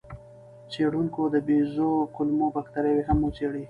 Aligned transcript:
څېړونکو 0.71 1.21
د 1.33 1.35
بیزو 1.47 1.89
کولمو 2.15 2.47
بکتریاوې 2.55 3.03
هم 3.09 3.17
وڅېړې. 3.25 3.59